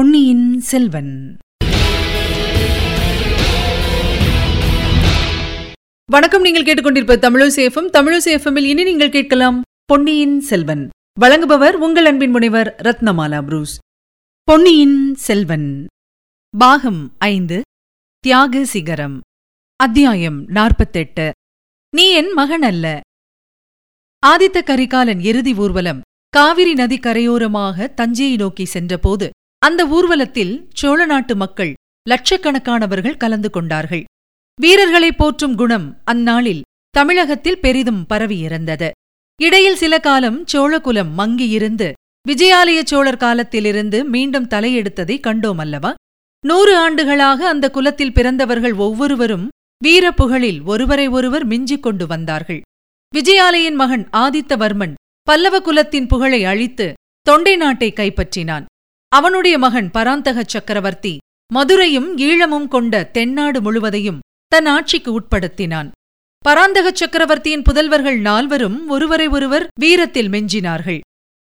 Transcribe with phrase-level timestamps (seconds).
[0.00, 1.36] பொன்னியின் செல்வன்.
[6.10, 10.88] வணக்கம் நீங்கள் கேட்டுக்கொண்டிருப்ப தமிழசேஃபம் தமிழசேஃபமில் இனி நீங்கள் கேட்கலாம் பொன்னியின் செல்வன்.
[11.20, 13.78] வழங்குபவர் உங்கள் அன்பின் முனைவர் ரத்னமாலா புரூஸ்.
[14.42, 15.86] பொன்னியின் செல்வன்.
[16.58, 17.62] பாகம் ஐந்து
[18.18, 19.20] தியாக சிகரம்.
[19.76, 21.30] அத்தியாயம் நாற்பத்தெட்டு.
[21.96, 23.00] நீ என் மகன் அல்ல.
[24.26, 29.30] ஆதித்த கரிகாலன் இறுதி ஊர்வலம் காவிரி நதி கரையோரமாக தஞ்சையை நோக்கி சென்றபோது
[29.62, 31.72] அந்த ஊர்வலத்தில் சோழ நாட்டு மக்கள்
[32.06, 34.04] லட்சக்கணக்கானவர்கள் கலந்து கொண்டார்கள்.
[34.58, 38.88] வீரர்களை போற்றும் குணம் அந்நாளில் தமிழகத்தில் பெரிதும் பரவியிருந்தது
[39.40, 41.88] இடையில் சில காலம் சோழகுலம் மங்கியிருந்து
[42.28, 45.92] விஜயாலய சோழர் காலத்திலிருந்து மீண்டும் தலையெடுத்ததை கண்டோம் அல்லவா?
[46.44, 49.46] நூறு ஆண்டுகளாக அந்த குலத்தில் பிறந்தவர்கள் ஒவ்வொருவரும்
[49.84, 52.60] வீரப்புகழில் ஒருவரை ஒருவர் மிஞ்சிக் கொண்டு வந்தார்கள்.
[53.14, 56.92] விஜயாலயின் மகன் ஆதித்தவர்மன் பல்லவ குலத்தின் புகழை அழித்து
[57.26, 58.64] தொண்டை நாட்டை கைப்பற்றினான்.
[59.12, 61.14] அவனுடைய மகன் பராந்தக சக்கரவர்த்தி
[61.50, 64.20] மதுரையும் ஈழமும் கொண்ட தென்னாடு முழுவதையும்
[64.52, 65.88] தன் ஆட்சிக்கு உட்படுத்தினான்.
[66.44, 71.00] பராந்தக சக்கரவர்த்தியின் புதல்வர்கள் நால்வரும் ஒருவரை ஒருவர் வீரத்தில் மெஞ்சினார்கள்.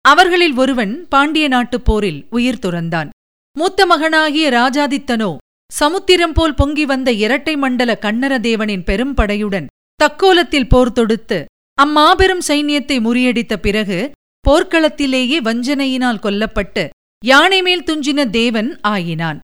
[0.04, 3.10] அவர்களில் ஒருவன் பாண்டிய நாட்டுப் போரில் உயிர் துறந்தான்.
[3.56, 5.30] மூத்த மகனாகிய ராஜாதித்தனோ
[5.70, 11.38] சமுத்திரம் போல் பொங்கி வந்த இரட்டை மண்டல கண்ணரதேவனின் பெரும்படையுடன் தக்கோலத்தில் போர் தொடுத்து
[11.78, 13.98] அம்மாபெரும் சைன்யத்தை முறியடித்த பிறகு
[14.44, 16.84] போர்க்களத்திலேயே வஞ்சனையினால் கொல்லப்பட்டு
[17.24, 19.38] யானை மேல் துஞ்சின தேவன் ஆயினான்.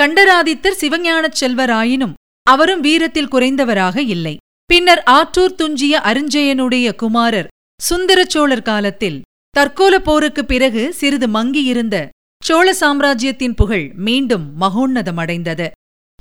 [0.00, 4.36] கண்டராதித்தர் சிவஞானச் செல்வராயினும் அவரும் வீரத்தில் குறைந்தவராக இல்லை.
[4.64, 7.48] பின்னர் ஆற்றூர் துஞ்சிய அருஞ்சயனுடைய குமாரர்
[7.90, 9.22] சுந்தரச்சோழர் காலத்தில்
[9.58, 12.08] தற்கோல போருக்குப் பிறகு சிறிது மங்கியிருந்த
[12.44, 15.70] சோழ சாம்ராஜ்யத்தின் புகழ் மீண்டும் மகோன்னதமடைந்தது.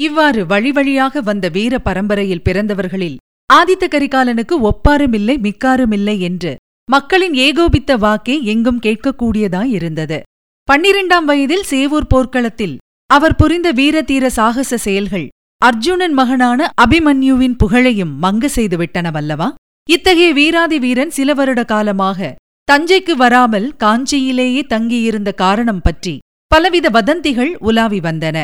[0.01, 3.17] இவ்வாறு வழிவழியாக வந்த வீர பரம்பரையில் பிறந்தவர்களில்
[3.53, 6.55] ஆதித்த கரிகாலனுக்கு ஒப்பாருமில்லை மிக்காருமில்லை என்று
[6.91, 10.21] மக்களின் ஏகோபித்த வாக்கே எங்கும் கேட்கக்கூடியதாயிருந்தது.
[10.67, 12.75] பன்னிரண்டாம் வயதில் சேவூர் போர்க்களத்தில்
[13.09, 15.25] அவர் புரிந்த வீரதீர சாகச செயல்கள்.
[15.61, 19.47] அர்ஜுனன் மகனான அபிமன்யுவின் புகழையும் மங்க செய்துவிட்டனவல்லவா
[19.89, 22.29] இத்தகைய வீராதி வீரன் சில வருட காலமாக
[22.67, 26.15] தஞ்சைக்கு வராமல் காஞ்சியிலேயே தங்கியிருந்த காரணம் பற்றி
[26.51, 28.37] பலவித வதந்திகள் உலாவி வந்தன.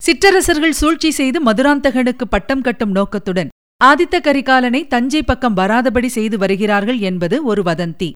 [0.00, 7.38] சிற்றரசர்கள் சூழ்ச்சி செய்து மதுராந்தகனுக்கு பட்டம் கட்டும் நோக்கத்துடன் ஆதித்த கரிகாலனை தஞ்சை பக்கம் வராதபடி செய்து வருகிறார்கள் என்பது
[7.44, 8.10] ஒரு வதந்தி.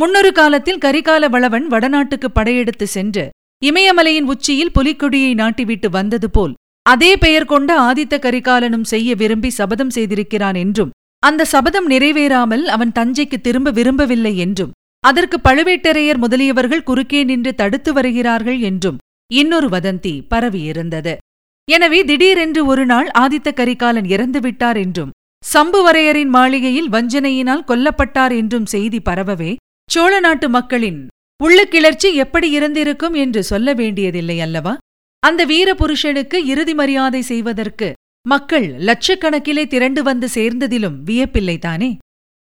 [0.00, 3.28] முன்னொரு காலத்தில் கரிகால வளவன் வடநாட்டுக்கு படையெடுத்து சென்று
[3.66, 10.54] இமயமலையின் உச்சியில் புலிக்கொடியை நாட்டிவிட்டு வந்தது போல் அதே பெயர் கொண்ட ஆதித்த கரிகாலனும் செய்ய விரும்பி சபதம் செய்திருக்கிறான்
[10.54, 17.92] என்றும் அந்த சபதம் நிறைவேறாமல் அவன் தஞ்சைக்கு திரும்ப விரும்பவில்லை என்றும் அதற்கு பழுவேட்டரையர் முதலியவர்கள் குறுக்கே நின்று தடுத்து
[17.92, 18.96] வருகிறார்கள் என்றும்
[19.32, 21.16] இன்னொரு வதந்தி பரவியிருந்தது.
[21.64, 25.10] எனவே திடீரென்று ஒருநாள் ஆதித்த கரிகாலன் இறந்துவிட்டார் என்றும்
[25.54, 29.56] சம்புவரையரின் மாளிகையில் வஞ்சனையினால் கொல்லப்பட்டார் என்றும் செய்தி பரவவே
[29.90, 30.98] சோழ நாட்டு மக்களின்
[31.40, 34.74] உள்ள கிளர்ச்சி எப்படி இருந்திருக்கும் என்று சொல்ல வேண்டியதில்லை அல்லவா?
[35.22, 37.88] அந்த வீர புருஷனுக்கு இறுதி மரியாதை செய்வதற்கு
[38.26, 41.90] மக்கள் லட்சக்கணக்கிலே திரண்டு வந்து சேர்ந்ததிலும் வியப்பில்லைதானே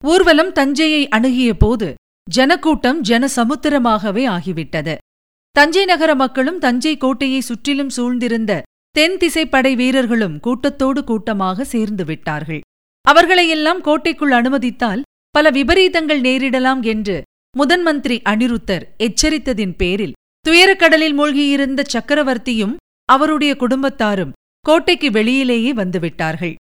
[0.03, 1.89] ஊர்வலம் தஞ்சையை அணுகிய போது
[2.27, 4.95] ஜனக்கூட்டம் ஜனசமுத்திரமாகவே ஆகிவிட்டது.
[5.55, 8.61] தஞ்சை நகர மக்களும் தஞ்சை கோட்டையை சுற்றிலும் சூழ்ந்திருந்த
[8.95, 12.63] தென் திசைப்படை வீரர்களும் கூட்டத்தோடு கூட்டமாக சேர்ந்து விட்டார்கள்.
[13.05, 15.03] அவர்களையெல்லாம் கோட்டைக்குள் அனுமதித்தால்
[15.35, 17.15] பல விபரீதங்கள் நேரிடலாம் என்று
[17.57, 20.13] முதன் மந்திரி அனிருத்தர் எச்சரித்ததின் பேரில்
[20.45, 22.73] துயரக்கடலில் மூழ்கியிருந்த சக்கரவர்த்தியும்
[23.05, 24.31] அவருடைய குடும்பத்தாரும்
[24.61, 26.55] கோட்டைக்கு வெளியிலேயே வந்துவிட்டார்கள்.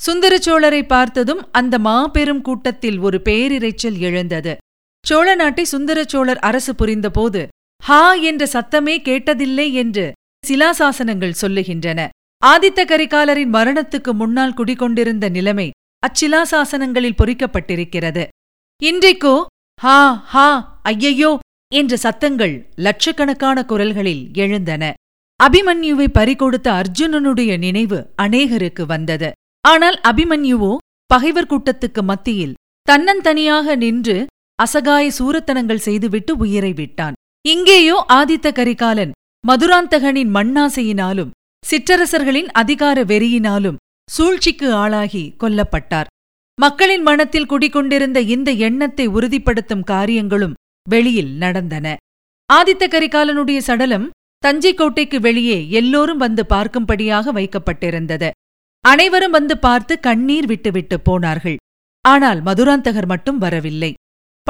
[0.00, 4.56] சுந்தர சோழரை பார்த்ததும் அந்த மாபெரும் கூட்டத்தில் ஒரு பேரிரைச்சல் எழுந்தது.
[5.06, 7.46] சோழ நாட்டை சுந்தர சோழர் அரசு புரிந்தபோது
[7.82, 10.12] ஹா என்ற சத்தமே கேட்டதில்லை என்று
[10.48, 12.08] சிலாசாசனங்கள் சொல்லுகின்றன.
[12.46, 15.70] ஆதித்த கரிகாலரின் மரணத்துக்கு முன்னால் குடிகொண்டிருந்த நிலைமை
[16.02, 18.26] அச்சிலாசாசனங்களில் பொறிக்கப்பட்டிருக்கிறது.
[18.82, 19.36] இன்றைக்கோ
[19.80, 19.96] ஹா
[20.32, 21.30] ஹா ஐயையோ
[21.72, 24.84] என்ற சத்தங்கள் லட்சக்கணக்கான குரல்களில் எழுந்தன.
[25.40, 29.30] அபிமன்யுவை பறிகொடுத்த அர்ஜுனனுடைய நினைவு அநேகருக்கு வந்தது.
[29.64, 30.72] ஆனால் அபிமன்யுவோ
[31.06, 32.56] பகைவர் கூட்டத்துக்கு மத்தியில்
[32.88, 34.16] தன்னந்தனியாக நின்று
[34.58, 37.18] அசகாய சூரத்தனங்கள் செய்துவிட்டு உயிரை விட்டான்.
[37.44, 39.14] இங்கேயோ ஆதித்த கரிகாலன்
[39.44, 41.34] மதுராந்தகனின் மண்ணாசையினாலும்
[41.64, 43.80] சிற்றரசர்களின் அதிகார வெறியினாலும்
[44.10, 46.10] சூழ்ச்சிக்கு ஆளாகி கொல்லப்பட்டார்.
[46.60, 50.54] மக்களின் மனத்தில் குடிகொண்டிருந்த இந்த எண்ணத்தை உறுதிப்படுத்தும் காரியங்களும்
[50.88, 51.96] வெளியில் நடந்தன.
[52.52, 58.30] ஆதித்த கரிகாலனுடைய சடலம் தஞ்சை கோட்டைக்கு வெளியே எல்லோரும் வந்து பார்க்கும்படியாக வைக்கப்பட்டிருந்தது.
[58.80, 61.56] அனைவரும் வந்து பார்த்து கண்ணீர் விட்டுவிட்டு போனார்கள்.
[62.04, 63.94] ஆனால் மதுராந்தகர் மட்டும் வரவில்லை.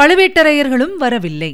[0.00, 1.52] பழுவேட்டரையர்களும் வரவில்லை.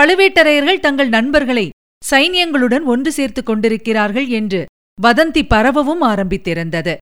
[0.00, 1.68] பழுவேட்டரையர்கள் தங்கள் நண்பர்களை
[2.10, 4.64] சைன்யங்களுடன் ஒன்று சேர்த்துக் கொண்டிருக்கிறார்கள் என்று
[5.02, 6.96] வதந்தி பரவவும் ஆரம்பித்திருந்தது.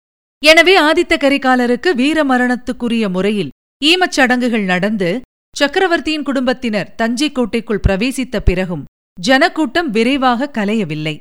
[0.46, 3.50] எனவே ஆதித்த கரிகாலருக்கு வீரமரணத்துக்குரிய முறையில்
[3.86, 5.22] ஈமச் சடங்குகள் நடந்து
[5.58, 8.84] சக்கரவர்த்தியின் குடும்பத்தினர் தஞ்சை கோட்டைக்குள் பிரவேசித்த பிறகும்
[9.22, 11.20] ஜனக்கூட்டம் விரைவாக கலையவில்லை.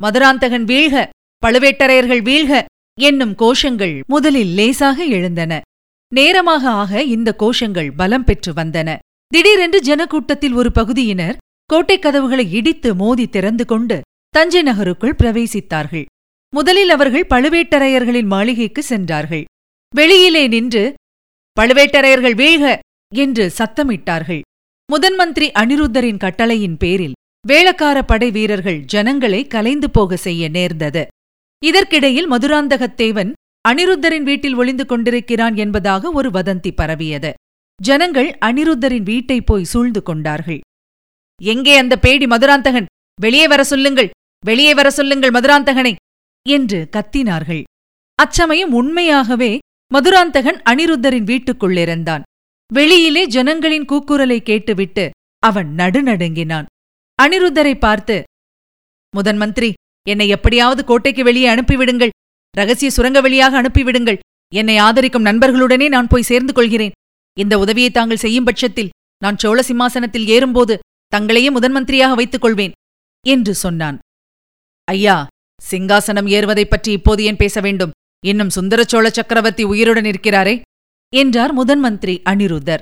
[0.00, 1.08] மதுராந்தகன் வீழ்க
[1.46, 2.64] பழுவேட்டரையர்கள் வீழ்க
[3.00, 5.60] என்னும் கோஷங்கள் முதலில் லேசாக எழுந்தன.
[6.12, 8.96] நேரமாக ஆக இந்த கோஷங்கள் பலம் பெற்று வந்தன.
[9.26, 11.36] திடீரென்று ஜனக்கூட்டத்தில் ஒரு பகுதியினர்
[11.70, 16.04] கோட்டைக் கதவுகளை இடித்து மோதி திறந்து கொண்டு தஞ்சை நகருக்குள் பிரவேசித்தார்கள்.
[16.52, 19.44] முதலில் அவர்கள் பழுவேட்டரையர்களின் மாளிகைக்கு சென்றார்கள்.
[19.92, 20.84] வெளியிலே நின்று
[21.56, 22.66] பழுவேட்டரையர்கள் வீழ்க!
[23.12, 24.42] என்று சத்தமிட்டார்கள்.
[24.88, 31.02] முதன்மந்திரி அனிருத்தரின் கட்டளையின் பேரில் வேளக்கார படை வீரர்கள் ஜனங்களை கலைந்து போக செய்ய நேர்ந்தது.
[31.62, 33.30] இதற்கிடையில் மதுராந்தகத்தேவன்
[33.64, 37.30] அனிருத்தரின் வீட்டில் ஒளிந்து கொண்டிருக்கிறான் என்பதாக ஒரு வதந்தி பரவியது.
[37.80, 40.60] ஜனங்கள் அனிருத்தரின் வீட்டை போய் சூழ்ந்து கொண்டார்கள்.
[41.40, 42.88] எங்கே அந்த பேடி மதுராந்தகன்?
[43.18, 44.10] வெளியே வர சொல்லுங்கள்!
[44.44, 45.92] வெளியே வர சொல்லுங்கள் மதுராந்தகனை!
[46.48, 47.62] என்று கத்தினார்கள்.
[48.18, 49.52] அச்சமயம் உண்மையாகவே
[49.94, 52.24] மதுராந்தகன் அனிருத்தரின் வீட்டுக்குள்ளிருந்தான்.
[52.72, 55.04] வெளியிலே ஜனங்களின் கூக்குரலை கேட்டுவிட்டு
[55.42, 56.66] அவன் நடுநடுங்கினான்.
[57.18, 58.16] அனிருத்தரை பார்த்து
[59.16, 59.70] முதன் மந்திரி
[60.08, 62.12] என்னை எப்படியாவது கோட்டைக்கு வெளியே அனுப்பிவிடுங்கள்.
[62.56, 64.18] ரகசிய சுரங்க வழியாக அனுப்பிவிடுங்கள்.
[64.52, 66.96] என்னை ஆதரிக்கும் நண்பர்களுடனே நான் போய் சேர்ந்து கொள்கிறேன்.
[67.36, 68.92] இந்த உதவியை தாங்கள் செய்யும் பட்சத்தில்
[69.22, 70.74] நான் சோழ சிம்மாசனத்தில் ஏறும்போது
[71.16, 72.76] தங்களையே முதன்மந்திரியாக வைத்துக் கொள்வேன்
[73.26, 73.98] என்று சொன்னான்.
[74.88, 75.16] ஐயா
[75.70, 77.90] சிங்காசனம் ஏறுவதைப் பற்றி இப்போது ஏன் பேச வேண்டும்?
[78.26, 80.60] இன்னும் சுந்தர சோழ சக்கரவர்த்தி உயிருடன் இருக்கிறாரே?
[81.16, 82.78] என்றார் முதன் மந்திரி அனிருத்தர்.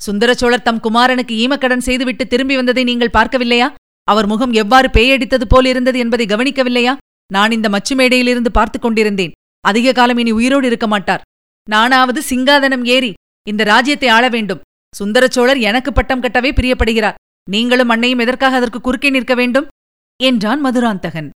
[0.00, 3.74] சுந்தர சோழர் தம் குமாரனுக்கு ஈமக்கடன் செய்துவிட்டு திரும்பி வந்ததை நீங்கள் பார்க்கவில்லையா?
[4.04, 6.96] அவர் முகம் எவ்வாறு பேயடித்தது போல் இருந்தது என்பதை கவனிக்கவில்லையா?
[7.32, 9.32] நான் இந்த மச்சு மேடையிலிருந்து பார்த்துக் கொண்டிருந்தேன்.
[9.60, 11.20] அதிக காலம் இனி உயிரோடு இருக்க மாட்டார்.
[11.70, 13.12] நானாவது சிங்காதனம் ஏறி
[13.48, 14.60] இந்த ராஜ்யத்தை ஆள வேண்டும்.
[14.96, 17.14] சுந்தர சோழர் எனக்கு பட்டம் கட்டவே பிரியப்படுகிறார்.
[17.50, 19.66] நீங்களும் அன்னையும் எதற்காக அதற்கு குறுக்கே நிற்க வேண்டும்?
[20.22, 21.30] என்றான் மதுராந்தகன்.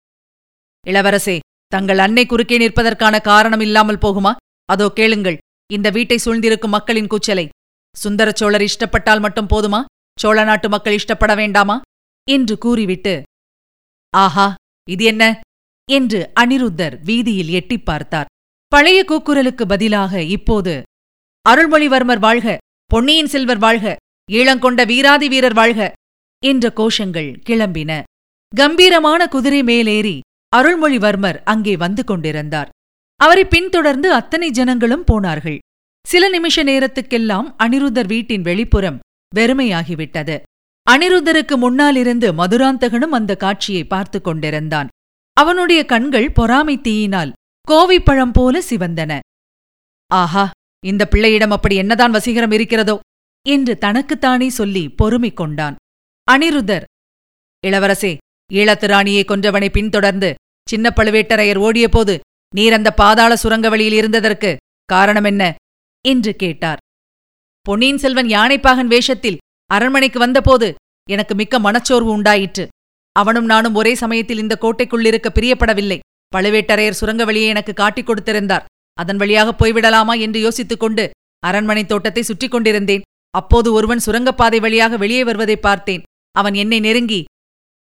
[0.85, 4.31] இளவரசே தங்கள் அன்னை குறுக்கே நிற்பதற்கான காரணம் இல்லாமல் போகுமா?
[4.65, 5.37] அதோ கேளுங்கள்
[5.73, 7.49] இந்த வீட்டை சூழ்ந்திருக்கும் மக்களின் கூச்சலை.
[7.95, 9.83] சுந்தர சோழர் இஷ்டப்பட்டால் மட்டும் போதுமா?
[10.19, 11.81] சோழ நாட்டு மக்கள் இஷ்டப்பட வேண்டாமா?
[12.31, 13.23] என்று கூறிவிட்டு
[14.09, 14.55] ஆஹா
[14.89, 15.39] இது என்ன?
[15.91, 18.25] என்று அனிருத்தர் வீதியில் எட்டிப் பார்த்தார்.
[18.67, 20.83] பழைய கூக்குரலுக்கு பதிலாக இப்போது
[21.49, 23.95] அருள்மொழிவர்மர் வாழ்க பொன்னியின் செல்வர் வாழ்க
[24.31, 25.93] ஈழங்கொண்ட வீராதி வீரர் வாழ்க
[26.45, 28.03] என்ற கோஷங்கள் கிளம்பின.
[28.55, 30.19] கம்பீரமான குதிரை மேலேறி
[30.55, 32.69] அருள்மொழிவர்மர் அங்கே வந்து கொண்டிருந்தார்.
[33.19, 35.57] அவரை பின்தொடர்ந்து அத்தனை ஜனங்களும் போனார்கள்.
[36.07, 38.99] சில நிமிஷ நேரத்துக்கெல்லாம் அனிருத்தர் வீட்டின் வெளிப்புறம்
[39.35, 40.35] வெறுமையாகிவிட்டது.
[40.91, 44.87] அனிருத்தருக்கு முன்னாலிருந்து மதுராந்தகனும் அந்த காட்சியை பார்த்து கொண்டிருந்தான்.
[45.33, 47.33] அவனுடைய கண்கள் பொறாமை தீயினால்
[47.67, 49.19] கோவைப்பழம் போல சிவந்தன.
[50.11, 50.49] ஆஹா
[50.83, 52.99] இந்த பிள்ளையிடம் அப்படி என்னதான் வசீகரம் இருக்கிறதோ?
[53.45, 55.75] என்று தனக்குத்தானே சொல்லி பொறுமை கொண்டான்.
[56.31, 56.85] அனிருதர்
[57.63, 58.17] இளவரசே
[58.53, 60.29] ஈழத்து ராணியை கொன்றவனை பின்தொடர்ந்து
[60.67, 62.15] சின்ன பழுவேட்டரையர் ஓடியபோது
[62.55, 64.51] நீர் அந்த பாதாள சுரங்க வழியில் இருந்ததற்கு
[64.89, 65.43] காரணம் என்ன
[66.05, 66.77] என்று கேட்டார்.
[67.65, 70.67] பொன்னியின் செல்வன் யானைப்பாகன் வேஷத்தில் அரண்மனைக்கு வந்தபோது
[71.09, 72.65] எனக்கு மிக்க மனச்சோர்வு உண்டாயிற்று.
[73.15, 75.99] அவனும் நானும் ஒரே சமயத்தில் இந்த கோட்டைக்குள்ளிருக்க பிரியப்படவில்லை.
[76.35, 78.65] பழுவேட்டரையர் சுரங்க வழியை எனக்கு காட்டிக் கொடுத்திருந்தார்.
[78.97, 81.03] அதன் வழியாக போய்விடலாமா என்று யோசித்துக் கொண்டு
[81.43, 83.05] அரண்மனை தோட்டத்தை சுற்றி கொண்டிருந்தேன்.
[83.33, 86.03] அப்போது ஒருவன் சுரங்கப்பாதை வழியாக வெளியே வருவதை பார்த்தேன்.
[86.35, 87.21] அவன் என்னை நெருங்கி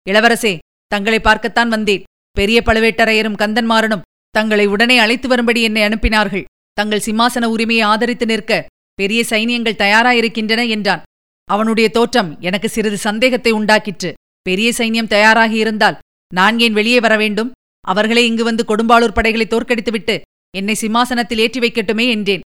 [0.07, 0.53] இளவரசே
[0.93, 2.05] தங்களை பார்க்கத்தான் வந்தேன்.
[2.37, 4.05] பெரிய பழுவேட்டரையரும் கந்தன்மாறனும்
[4.35, 6.47] தங்களை உடனே அழைத்து வரும்படி என்னை அனுப்பினார்கள்.
[6.79, 8.53] தங்கள் சிம்மாசன உரிமையை ஆதரித்து நிற்க
[8.99, 11.05] பெரிய சைனியங்கள் தயாராயிருக்கின்றன என்றான்.
[11.49, 14.11] அவனுடைய தோற்றம் எனக்கு சிறிது சந்தேகத்தை உண்டாக்கிற்று.
[14.47, 15.99] பெரிய சைன்யம் தயாராகியிருந்தால்
[16.33, 17.51] நான் ஏன் வெளியே வர வேண்டும்?
[17.85, 20.15] அவர்களே இங்கு வந்து கொடும்பாளூர் படைகளை தோற்கடித்துவிட்டு
[20.55, 22.45] என்னை சிம்மாசனத்தில் ஏற்றி வைக்கட்டுமே என்றேன்.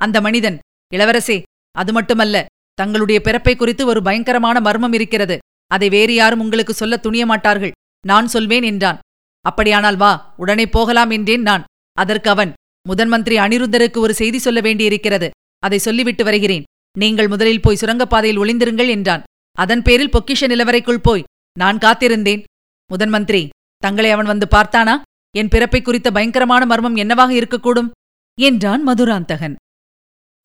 [0.00, 0.58] அந்த மனிதன்
[0.92, 1.38] இளவரசே
[1.76, 2.36] அது மட்டுமல்ல
[2.78, 5.36] தங்களுடைய பிறப்பை குறித்து ஒரு பயங்கரமான மர்மம் இருக்கிறது.
[5.70, 8.98] அதை வேறு யாரும் உங்களுக்கு சொல்ல துணிய மாட்டார்கள் நான் சொல்வேன் என்றான்.
[9.44, 11.64] அப்படியானால் வா உடனே போகலாம் என்றேன் நான்.
[11.98, 12.52] அதற்கு அவன்
[12.86, 15.28] முதன் மந்திரி அனிருத்தருக்கு ஒரு செய்தி சொல்ல வேண்டியிருக்கிறது.
[15.62, 16.66] அதை சொல்லிவிட்டு வருகிறேன்.
[16.98, 19.24] நீங்கள் முதலில் போய் சுரங்கப்பாதையில் ஒளிந்திருங்கள் என்றான்.
[19.56, 21.26] அதன் பேரில் பொக்கிஷ நிலவரைக்குள் போய்
[21.58, 22.42] நான் காத்திருந்தேன்.
[22.90, 23.42] முதன் மந்திரி
[23.82, 24.94] தங்களை அவன் வந்து பார்த்தானா?
[25.36, 27.90] என் பிறப்பை குறித்த பயங்கரமான மர்மம் என்னவாக இருக்கக்கூடும்?
[28.38, 29.56] என்றான் மதுராந்தகன்.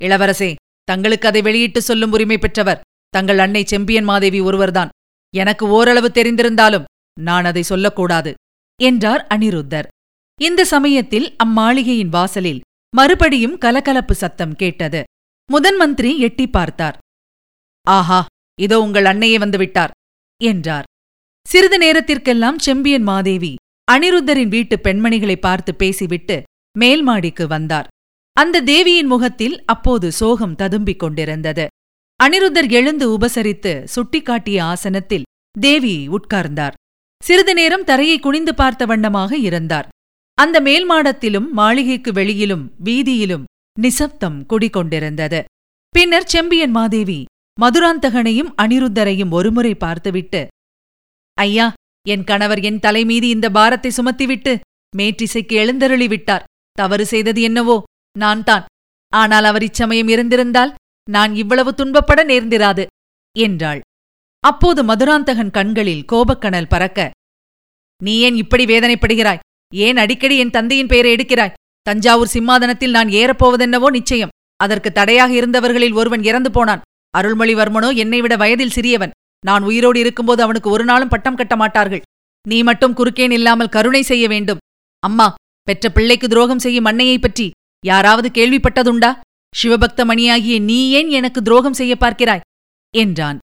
[0.02, 0.50] இளவரசே
[0.84, 4.92] தங்களுக்கு அதை வெளியிட்டு சொல்லும் உரிமை பெற்றவர் தங்கள் அன்னை செம்பியன் மாதேவி ஒருவர்தான்.
[5.34, 6.88] எனக்கு ஓரளவு தெரிந்திருந்தாலும்
[7.18, 8.32] நான் அதை சொல்லக்கூடாது
[8.80, 9.88] என்றார் அனிருத்தர்.
[10.40, 12.62] இந்த சமயத்தில் அம்மாளிகையின் வாசலில்
[12.94, 15.02] மறுபடியும் கலகலப்பு சத்தம் கேட்டது.
[15.50, 16.98] முதன் மந்திரி எட்டி பார்த்தார்.
[17.88, 18.22] ஆஹா
[18.60, 19.94] இதோ உங்கள் அன்னையே வந்துவிட்டார்
[20.42, 20.88] என்றார்.
[21.46, 23.54] சிறிது நேரத்திற்கெல்லாம் செம்பியன் மாதேவி
[23.88, 26.38] அனிருத்தரின் வீட்டு பெண்மணிகளை பார்த்து பேசிவிட்டு
[26.76, 27.88] மேல்மாடிக்கு வந்தார்.
[28.38, 31.66] அந்த தேவியின் முகத்தில் அப்போது சோகம் ததும்பிக் கொண்டிருந்தது.
[32.24, 35.26] அனிருத்தர் எழுந்து உபசரித்து சுட்டிக்காட்டிய ஆசனத்தில்
[35.56, 36.76] தேவி உட்கார்ந்தார்.
[37.22, 39.88] சிறிது நேரம் தரையை குனிந்து பார்த்த வண்ணமாக இருந்தார்.
[40.38, 45.40] அந்த மேல் மாடத்திலும் மாளிகைக்கு வெளியிலும் வீதியிலும் நிசப்தம் குடிகொண்டிருந்தது.
[45.96, 47.20] பின்னர் செம்பியன் மாதேவி
[47.58, 50.42] மதுராந்தகனையும் அனிருத்தரையும் ஒருமுறை பார்த்துவிட்டு
[51.38, 51.68] ஐயா
[52.06, 54.54] என் கணவர் என் தலைமீது இந்த பாரத்தை சுமத்திவிட்டு
[54.94, 56.48] மேற்றிசைக்கு எழுந்தருளிவிட்டார்.
[56.78, 57.78] தவறு செய்தது என்னவோ?
[58.16, 58.66] நான் தான்.
[59.14, 60.74] ஆனால் அவர் இச்சமயம் இருந்திருந்தால்
[61.10, 62.86] நான் இவ்வளவு துன்பப்பட நேர்ந்திராது
[63.40, 63.82] என்றாள்.
[64.40, 67.12] அப்போது மதுராந்தகன் கண்களில் கோபக்கணல் பறக்க
[68.04, 69.40] நீ ஏன் இப்படி வேதனைப்படுகிறாய்?
[69.74, 71.54] ஏன் அடிக்கடி என் தந்தையின் பெயரை எடுக்கிறாய்?
[71.82, 74.30] தஞ்சாவூர் சிம்மாதனத்தில் நான் ஏறப்போவதென்னவோ நிச்சயம்.
[74.56, 76.82] அதற்கு தடையாக இருந்தவர்களில் ஒருவன் இறந்து போனான்.
[77.18, 79.10] அருள்மொழிவர்மனோ என்னை விட வயதில் சிறியவன்.
[79.46, 82.02] நான் உயிரோடு இருக்கும்போது அவனுக்கு ஒரு நாளும் பட்டம் கட்ட மாட்டார்கள்.
[82.48, 84.58] நீ மட்டும் குறுக்கேன் இல்லாமல் கருணை செய்ய வேண்டும்.
[85.00, 85.34] அம்மா
[85.64, 87.52] பெற்ற பிள்ளைக்கு துரோகம் செய்யும் அன்னையைப் பற்றி
[87.86, 89.20] யாராவது கேள்விப்பட்டதுண்டா?
[89.62, 92.40] சிவபக்த மணியாகிய நீ ஏன் எனக்கு துரோகம் செய்ய பார்க்கிறாய்?
[92.98, 93.38] என்றான்.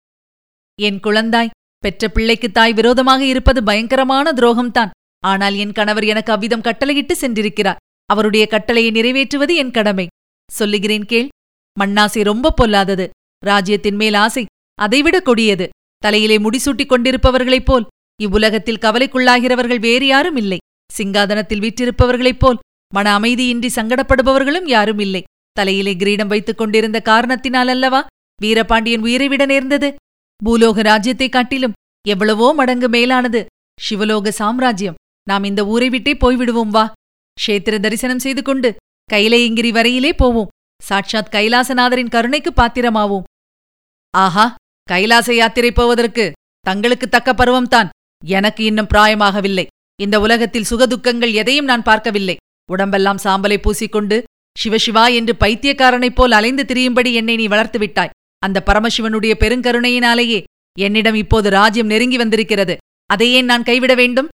[0.82, 4.90] என் குழந்தாய் பெற்ற பிள்ளைக்கு தாய் விரோதமாக இருப்பது பயங்கரமான துரோகம்தான்.
[5.20, 7.76] ஆனால் என் கணவர் எனக்கு அவ்விதம் கட்டளையிட்டு சென்றிருக்கிறார்.
[8.06, 10.06] அவருடைய கட்டளையை நிறைவேற்றுவது என் கடமை.
[10.50, 11.28] சொல்லுகிறேன் கேள்.
[11.80, 13.10] மண்ணாசை ரொம்ப பொல்லாதது.
[13.46, 14.44] ராஜ்யத்தின் மேல் ஆசை
[14.74, 15.68] அதைவிட கொடியது.
[15.96, 17.86] தலையிலே முடிசூட்டிக் கொண்டிருப்பவர்களைப் போல்
[18.22, 20.58] இவ்வுலகத்தில் கவலைக்குள்ளாகிறவர்கள் வேறு யாரும் இல்லை.
[20.98, 22.58] சிங்காதனத்தில் வீற்றிருப்பவர்களைப் போல்
[22.94, 25.22] மன அமைதியின்றி சங்கடப்படுபவர்களும் யாரும் இல்லை.
[25.56, 28.06] தலையிலே கிரீடம் வைத்துக் கொண்டிருந்த காரணத்தினால் அல்லவா?
[28.40, 29.94] வீரபாண்டியன் உயிரை விட நேர்ந்தது.
[30.44, 31.72] பூலோக ராஜ்யத்தைக் காட்டிலும்
[32.08, 33.46] எவ்வளவோ மடங்கு மேலானது.
[33.88, 34.94] சிவலோக சாம்ராஜ்யம்.
[35.28, 36.92] நாம் இந்த ஊரை விட்டே போய்விடுவோம் வா.
[37.46, 38.76] க்ஷேத்திர தரிசனம் செய்து கொண்டு
[39.12, 40.48] கைலையங்கிரி வரையிலே போவோம்.
[40.82, 43.22] சாட்சாத் கைலாசநாதரின் கருணைக்கு பாத்திரமாவோம்.
[44.10, 44.54] ஆஹா
[44.90, 47.88] கைலாச யாத்திரை போவதற்கு தங்களுக்கு தக்க பருவம்தான்.
[48.24, 49.66] எனக்கு இன்னும் பிராயமாகவில்லை.
[50.00, 52.36] இந்த உலகத்தில் சுகதுக்கங்கள் எதையும் நான் பார்க்கவில்லை.
[52.70, 54.22] உடம்பெல்லாம் சாம்பலை பூசிக்கொண்டு
[54.64, 58.14] சிவசிவா என்று பைத்தியக்காரனைப் போல் அலைந்து திரியும்படி என்னை நீ வளர்த்து விட்டாய்.
[58.38, 60.42] அந்த பரமசிவனுடைய பெருங்கருணையினாலேயே
[60.78, 62.76] என்னிடம் இப்போது ராஜ்யம் நெருங்கி வந்திருக்கிறது.
[63.06, 64.28] அதையே நான் கைவிட வேண்டும்?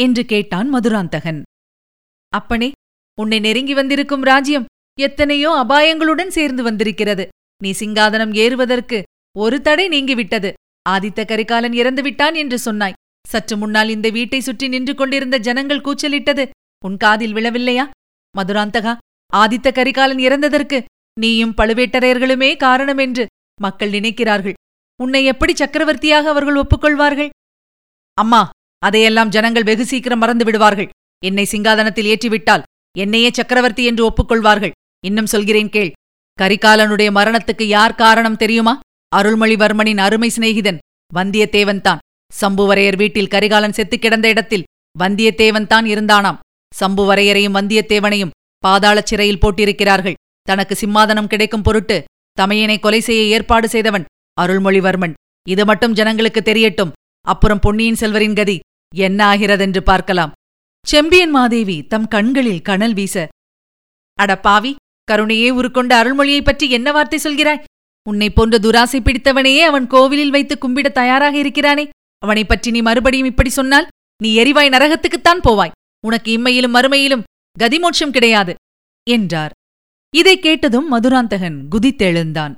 [0.00, 1.42] என்று கேட்டான் மதுராந்தகன்.
[2.28, 2.72] அப்பனே
[3.18, 4.64] உன்னை நெருங்கி வந்திருக்கும் ராஜ்யம்
[5.00, 7.28] எத்தனையோ அபாயங்களுடன் சேர்ந்து வந்திருக்கிறது.
[7.62, 9.02] நீ சிங்காதனம் ஏறுவதற்கு
[9.36, 10.52] ஒரு தடை நீங்கிவிட்டது.
[10.90, 12.92] ஆதித்த கரிகாலன் இறந்துவிட்டான் என்று சொன்னாய்.
[13.28, 16.48] சற்று முன்னால் இந்த வீட்டை சுற்றி நின்று கொண்டிருந்த ஜனங்கள் கூச்சலிட்டது.
[16.84, 17.90] உன் காதில் விழவில்லையா?
[18.36, 18.96] மதுராந்தகா
[19.36, 20.78] ஆதித்த கரிகாலன் இறந்ததற்கு
[21.20, 23.26] நீயும் பழுவேட்டரையர்களுமே காரணம் என்று
[23.60, 24.52] மக்கள் நினைக்கிறார்கள்.
[25.02, 27.28] உன்னை எப்படி சக்கரவர்த்தியாக அவர்கள் ஒப்புக்கொள்வார்கள்?
[28.14, 30.88] அம்மா அதையெல்லாம் ஜனங்கள் வெகு சீக்கிரம் மறந்து விடுவார்கள்.
[31.24, 32.62] என்னை சிங்காதனத்தில் ஏற்றிவிட்டால்
[32.98, 34.70] என்னையே சக்கரவர்த்தி என்று ஒப்புக்கொள்வார்கள்.
[35.06, 35.92] இன்னும் சொல்கிறேன் கேள்
[36.42, 38.80] கரிகாலனுடைய மரணத்துக்கு யார் காரணம் தெரியுமா?
[39.16, 40.78] அருள்மொழிவர்மனின் அருமை சிநேகிதன்
[41.14, 42.02] வந்தியத்தேவன்தான்.
[42.40, 44.66] சம்புவரையர் வீட்டில் கரிகாலன் செத்துக் கிடந்த இடத்தில்
[44.98, 46.38] வந்தியத்தேவன்தான் இருந்தானாம்.
[46.80, 48.30] சம்புவரையரையும் வந்தியத்தேவனையும்
[48.62, 50.14] பாதாளச் சிறையில் போட்டிருக்கிறார்கள்.
[50.42, 52.04] தனக்கு சிம்மாதனம் கிடைக்கும் பொருட்டு
[52.40, 54.04] தமையனை கொலை செய்ய ஏற்பாடு செய்தவன்
[54.40, 55.12] அருள்மொழிவர்மன்.
[55.48, 56.92] இது மட்டும் ஜனங்களுக்கு தெரியட்டும்.
[57.26, 58.58] அப்புறம் பொன்னியின் செல்வரின் கதி
[58.94, 60.32] என்ன ஆகிறதென்று பார்க்கலாம்.
[60.86, 63.28] செம்பியன் மாதேவி தம் கண்களில் கனல் வீச
[64.14, 67.64] அட பாவி கருணையே உருக்கொண்ட அருள்மொழியைப் பற்றி என்ன வார்த்தை சொல்கிறாய்?
[68.08, 71.88] உன்னை போன்ற துராசை பிடித்தவனையே அவன் கோவிலில் வைத்து கும்பிட தயாராக இருக்கிறானே.
[72.18, 73.88] அவனைப் பற்றி நீ மறுபடியும் இப்படி சொன்னால்
[74.22, 75.70] நீ எரிவாய் நரகத்துக்குத்தான் போவாய்.
[76.06, 77.22] உனக்கு இம்மையிலும் மறுமையிலும்
[77.58, 78.54] கதிமோட்சம் கிடையாது
[79.10, 79.50] என்றார்.
[80.16, 82.56] இதைக் கேட்டதும் மதுராந்தகன் குதித்தெழுந்தான்.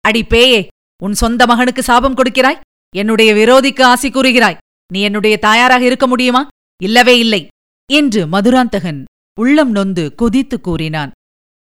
[0.00, 0.66] அடி பேயே
[1.02, 2.60] உன் சொந்த மகனுக்கு சாபம் கொடுக்கிறாய்?
[2.96, 4.56] என்னுடைய விரோதிக்கு ஆசி கூறுகிறாய்?
[4.92, 6.48] நீ என்னுடைய தாயாராக இருக்க முடியுமா?
[6.82, 7.46] இல்லவே இல்லை
[7.92, 9.04] என்று மதுராந்தகன்
[9.40, 11.10] உள்ளம் நொந்து கொதித்து கூறினான்.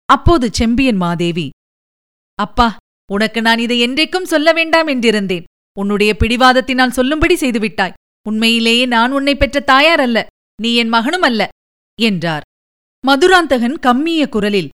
[0.06, 1.50] அப்போது செம்பியன் மாதேவி
[2.36, 2.76] அப்பா
[3.12, 5.44] உனக்கு நான் இதை என்றைக்கும் சொல்ல வேண்டாம் என்றிருந்தேன்.
[5.80, 7.94] உன்னுடைய பிடிவாதத்தினால் சொல்லும்படி செய்துவிட்டாய்.
[8.30, 10.28] உண்மையிலேயே நான் உன்னை பெற்ற தாயார் அல்ல.
[10.62, 11.50] நீ என் மகனும் அல்ல.
[12.00, 12.46] என்றார்.
[13.04, 14.70] மதுராந்தகன் கம்மிய குரலில்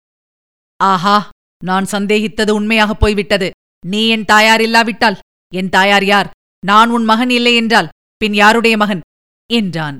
[0.80, 1.18] ஆஹா
[1.62, 3.50] நான் சந்தேகித்தது உண்மையாகப் போய்விட்டது.
[3.84, 5.18] நீ என் தாயார் இல்லாவிட்டால்
[5.52, 6.30] என் தாயார் யார்?
[6.64, 9.02] நான் உன் மகன் இல்லை என்றால் பின் யாருடைய மகன்?
[9.50, 9.98] என்றான்.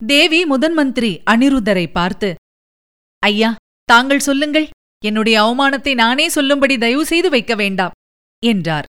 [0.00, 2.30] தேவி முதன் மந்திரி அனிருத்தரை பார்த்து
[3.22, 3.50] ஐயா
[3.88, 4.66] தாங்கள் சொல்லுங்கள்.
[5.04, 7.96] என்னுடைய அவமானத்தை நானே சொல்லும்படி தயவு செய்து வைக்க வேண்டாம்
[8.42, 8.86] என்றார்.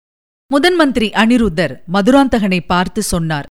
[0.50, 3.48] முதன் மந்திரி அனிருத்தர் மதுராந்தகனை பார்த்து சொன்னார்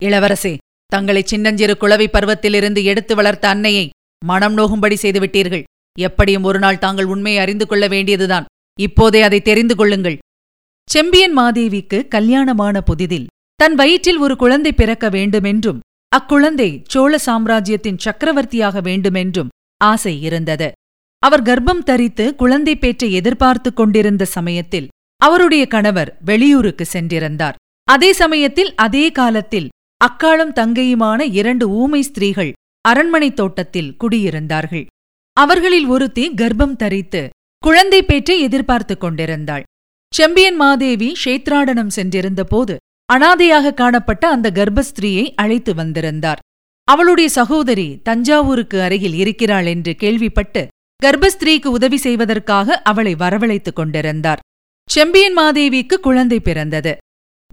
[0.00, 0.54] இளவரசே
[0.94, 3.86] தங்களை சின்னஞ்சிறு குளவி பருவத்திலிருந்து எடுத்து வளர்த்த அன்னையை
[4.24, 5.64] மனம் நோகும்படி செய்துவிட்டீர்கள்.
[5.98, 8.46] எப்படியும் ஒருநாள் தாங்கள் உண்மையை அறிந்து கொள்ள வேண்டியதுதான்.
[8.80, 10.18] இப்போதே அதை தெரிந்து கொள்ளுங்கள்.
[10.88, 13.26] செம்பியன் மாதேவிக்கு கல்யாணமான புதிதில்
[13.60, 15.82] தன் வயிற்றில் ஒரு குழந்தை பிறக்க வேண்டுமென்றும்
[16.12, 20.68] அக்குழந்தை சோழ சாம்ராஜ்யத்தின் சக்கரவர்த்தியாக வேண்டுமென்றும் ஆசை இருந்தது.
[21.22, 27.58] அவர் கர்ப்பம் தரித்து குழந்தை பேற்றை எதிர்பார்த்துக் கொண்டிருந்த சமயத்தில் அவருடைய கணவர் வெளியூருக்கு சென்றிருந்தார்.
[27.88, 29.68] அதே சமயத்தில் அதே காலத்தில்
[30.06, 34.86] அக்காளும் தங்கையுமான இரண்டு ஊமை ஸ்திரீகள் அரண்மனை தோட்டத்தில் குடியிருந்தார்கள்.
[35.32, 37.28] அவர்களில் ஒருத்தி கர்ப்பம் தரித்து
[37.58, 39.62] குழந்தை பேற்றை எதிர்பார்த்துக் கொண்டிருந்தாள்.
[40.14, 42.76] செம்பியன் மாதேவி ஷேத்ராடனம் சென்றிருந்தபோது
[43.12, 46.38] அனாதையாக காணப்பட்ட அந்த கர்ப்பஸ்திரீயை அழைத்து வந்திருந்தார்.
[46.84, 50.68] அவளுடைய சகோதரி தஞ்சாவூருக்கு அருகில் இருக்கிறாள் என்று கேள்விப்பட்டு
[51.04, 54.38] கர்ப்பஸ்திரீக்கு உதவி செய்வதற்காக அவளை வரவழைத்துக் கொண்டிருந்தார்.
[54.90, 56.96] செம்பியன் மாதேவிக்கு குழந்தை பிறந்தது.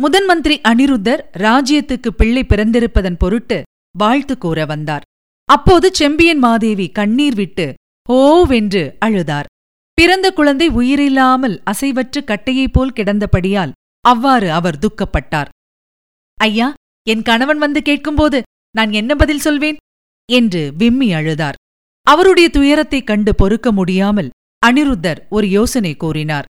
[0.02, 3.64] முதன் மந்திரி அனிருத்தர் ராஜ்யத்துக்கு பிள்ளை பிறந்திருப்பதன் பொருட்டு
[3.98, 5.02] வாழ்த்து கூற வந்தார்.
[5.46, 7.74] அப்போது செம்பியன் மாதேவி கண்ணீர் விட்டு
[8.10, 9.44] ஓவென்று அழுதார்.
[9.94, 15.48] பிறந்த குழந்தை உயிரில்லாமல் அசைவற்று கட்டையைப் போல் கிடந்தபடியால் அவ்வாறு அவர் துக்கப்பட்டார்.
[16.36, 16.74] ஐயா
[17.08, 18.42] என் கணவன் வந்து கேட்கும்போது
[18.76, 19.78] நான் என்ன பதில் சொல்வேன்?
[20.32, 21.54] என்று விம்மி அழுதார்.
[22.04, 24.30] அவருடைய துயரத்தைக் கண்டு பொறுக்க முடியாமல்
[24.66, 26.46] அனிருத்தர் ஒரு யோசனை கூறினார்.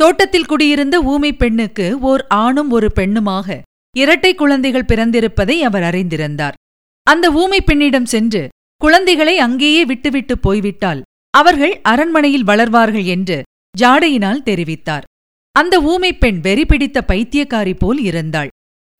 [0.00, 3.58] தோட்டத்தில் குடியிருந்த ஊமை பெண்ணுக்கு ஓர் ஆணும் ஒரு பெண்ணுமாக
[3.96, 6.52] இரட்டை குழந்தைகள் பிறந்திருப்பதை அவர் அறிந்திருந்தார்.
[7.02, 13.42] அந்த ஊமை பெண்ணிடம் சென்று குழந்தைகளை அங்கேயே விட்டுவிட்டு போய்விட்டால் அவர்கள் அரண்மனையில் வளர்வார்கள் என்று
[13.78, 15.02] ஜாடையினால் தெரிவித்தார்.
[15.52, 18.48] அந்த ஊமை பெண் வெறி பிடித்த பைத்தியக்காரி போல் இருந்தாள்.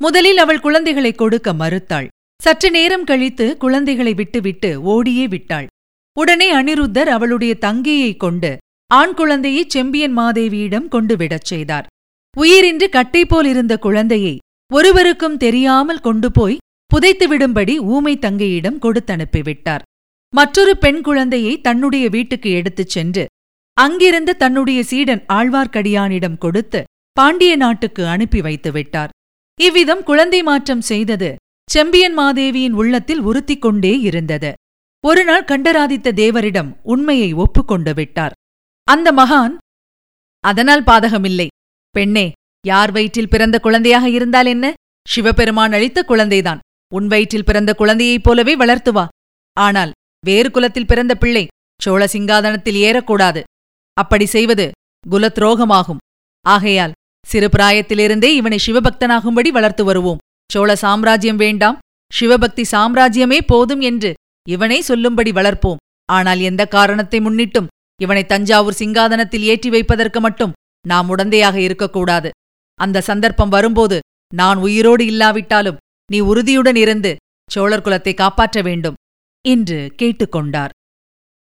[0.03, 2.07] முதலில் அவள் குழந்தைகளை கொடுக்க மறுத்தாள்.
[2.43, 5.67] சற்று நேரம் கழித்து குழந்தைகளை விட்டுவிட்டு ஓடியே விட்டாள்.
[6.19, 8.57] உடனே அனிருத்தர் அவளுடைய தங்கையைக் கொண்டு
[8.90, 11.87] ஆண் குழந்தையை செம்பியன் மாதேவியிடம் கொண்டு விடச் செய்தார்.
[12.35, 14.38] உயிரின்றி கட்டை போல் இருந்த குழந்தையை
[14.73, 19.83] ஒருவருக்கும் தெரியாமல் கொண்டு போய் புதைத்து விடும்படி ஊமை தங்கையிடம் கொடுத்தனுப்பிவிட்டார்
[20.35, 23.25] மற்றொரு பெண் குழந்தையை தன்னுடைய வீட்டுக்கு எடுத்துச் சென்று
[23.76, 29.09] அங்கிருந்து தன்னுடைய சீடன் ஆழ்வார்க்கடியானிடம் கொடுத்து பாண்டிய நாட்டுக்கு அனுப்பி வைத்துவிட்டார்
[29.61, 31.35] இவ்விதம் குழந்தை மாற்றம் செய்தது
[31.71, 34.52] செம்பியன் மாதேவியின் உள்ளத்தில் உறுத்திக் கொண்டே இருந்தது.
[35.05, 38.35] ஒருநாள் கண்டராதித்த தேவரிடம் உண்மையை ஒப்புக்கொண்டு விட்டார்.
[38.88, 39.55] அந்த மகான்
[40.45, 41.47] அதனால் பாதகமில்லை.
[41.95, 42.26] பெண்ணே
[42.64, 44.66] யார் வயிற்றில் பிறந்த குழந்தையாக இருந்தால் என்ன?
[45.09, 46.61] சிவபெருமான் அளித்த குழந்தைதான்.
[46.93, 49.05] உன் வயிற்றில் பிறந்த குழந்தையைப் போலவே வளர்த்து வா.
[49.57, 49.93] ஆனால்
[50.25, 51.45] வேறு குலத்தில் பிறந்த பிள்ளை
[51.83, 53.43] சோழ சிங்காதனத்தில் ஏறக்கூடாது.
[53.97, 54.66] அப்படி செய்வது
[55.05, 56.02] குலத்ரோகமாகும்.
[56.47, 60.23] ஆகையால் சிறு பிராயத்திலிருந்தே இவனை சிவபக்தனாகும்படி வளர்த்து வருவோம்.
[60.52, 61.78] சோழ சாம்ராஜ்யம் வேண்டாம்.
[62.12, 64.12] சிவபக்தி சாம்ராஜ்யமே போதும் என்று
[64.49, 65.81] இவனை சொல்லும்படி வளர்ப்போம்.
[66.09, 67.71] ஆனால் எந்த காரணத்தை முன்னிட்டும்
[68.03, 70.53] இவனை தஞ்சாவூர் சிங்காதனத்தில் ஏற்றி வைப்பதற்கு மட்டும்
[70.87, 72.31] நாம் உடந்தையாக இருக்கக்கூடாது.
[72.75, 73.99] அந்த சந்தர்ப்பம் வரும்போது
[74.35, 75.77] நான் உயிரோடு இல்லாவிட்டாலும்
[76.12, 77.16] நீ உறுதியுடன் இருந்து
[77.51, 78.94] சோழர் குலத்தை காப்பாற்ற வேண்டும்
[79.49, 80.68] என்று கேட்டுக்கொண்டார்.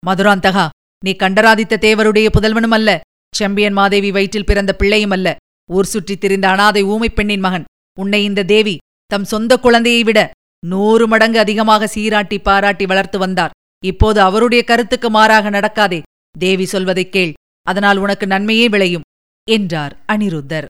[0.08, 0.70] மதுராந்தகா
[1.06, 3.02] நீ கண்டராதித்த தேவருடைய புதல்வனும் அல்ல
[3.36, 5.36] செம்பியன் மாதேவி வயிற்றில் பிறந்த பிள்ளையும் அல்ல.
[5.72, 7.64] ஊர் சுற்றித் திரிந்த அனாதை ஊமைப் பெண்ணின் மகன்
[8.00, 10.32] உன்னை இந்த தேவி தம் சொந்த குழந்தையை விட
[10.66, 13.52] நூறு மடங்கு அதிகமாக சீராட்டி பாராட்டி வளர்த்து வந்தார்.
[13.86, 16.02] இப்போது அவருடைய கருத்துக்கு மாறாக நடக்காதே
[16.40, 19.02] தேவி சொல்வதைக் கேள் அதனால் உனக்கு நன்மையே விளையும்
[19.52, 20.66] என்றார் அனிருத்தர்.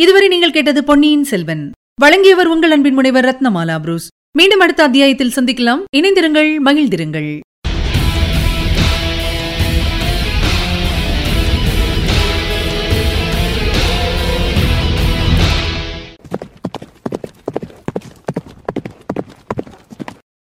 [0.00, 1.72] இதுவரை நீங்கள் கேட்டது பொன்னியின் செல்வன்.
[2.00, 4.08] வழங்கியவர் உங்கள் அன்பின் முனைவர் ரத்னமாலா புரூஸ்.
[4.36, 5.84] மீண்டும் அடுத்த அத்தியாயத்தில் சந்திக்கலாம்.
[5.96, 7.40] இணைந்திருங்கள் மகிழ்ந்திருங்கள்.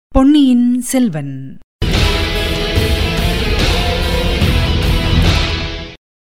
[0.08, 1.58] பொன்னியின் செல்வன்.